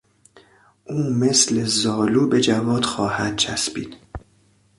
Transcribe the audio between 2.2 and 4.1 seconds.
به جواد خواهد چسبید.